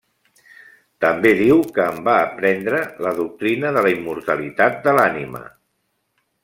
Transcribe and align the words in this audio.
També 1.05 1.33
diu 1.41 1.59
que 1.75 1.85
en 1.93 2.01
va 2.09 2.15
aprendre 2.23 2.81
la 3.07 3.13
doctrina 3.21 3.75
de 3.77 3.85
la 3.89 3.93
immortalitat 3.99 4.85
de 4.89 5.01
l'ànima. 5.01 5.49